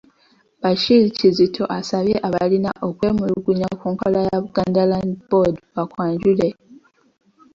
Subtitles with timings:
[0.61, 6.47] Bashir Kizito asabye abalina okwemulugunya ku nkola ya Buganda Land Board bakwanjule.